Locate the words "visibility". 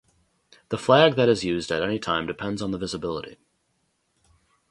2.79-3.37